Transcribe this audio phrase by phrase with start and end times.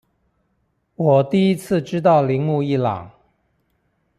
[0.95, 3.11] 我第一次知道鈴木一朗